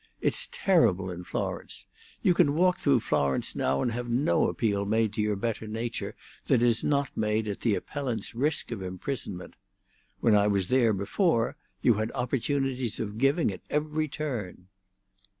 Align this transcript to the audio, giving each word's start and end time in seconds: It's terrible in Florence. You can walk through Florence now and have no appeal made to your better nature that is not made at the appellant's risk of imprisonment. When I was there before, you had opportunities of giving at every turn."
It's 0.19 0.49
terrible 0.51 1.11
in 1.11 1.23
Florence. 1.23 1.85
You 2.23 2.33
can 2.33 2.55
walk 2.55 2.79
through 2.79 3.01
Florence 3.01 3.55
now 3.55 3.83
and 3.83 3.91
have 3.91 4.09
no 4.09 4.47
appeal 4.49 4.83
made 4.83 5.13
to 5.13 5.21
your 5.21 5.35
better 5.35 5.67
nature 5.67 6.15
that 6.47 6.63
is 6.63 6.83
not 6.83 7.15
made 7.15 7.47
at 7.47 7.59
the 7.59 7.75
appellant's 7.75 8.33
risk 8.33 8.71
of 8.71 8.81
imprisonment. 8.81 9.53
When 10.19 10.35
I 10.35 10.47
was 10.47 10.69
there 10.69 10.91
before, 10.93 11.55
you 11.83 11.93
had 12.01 12.11
opportunities 12.13 12.99
of 12.99 13.19
giving 13.19 13.51
at 13.51 13.61
every 13.69 14.07
turn." 14.07 14.69